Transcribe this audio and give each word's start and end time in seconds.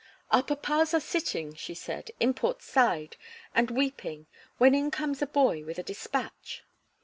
"Our 0.31 0.41
papas 0.41 0.95
are 0.95 0.99
sitting," 0.99 1.53
she 1.53 1.75
said, 1.75 2.09
"in 2.19 2.33
Port 2.33 2.63
Said 2.63 3.17
and 3.53 3.69
weeping, 3.69 4.25
when 4.57 4.73
in 4.73 4.89
comes 4.89 5.21
a 5.21 5.27
boy 5.27 5.63
with 5.63 5.77
a 5.77 5.83
despatch. 5.83 6.63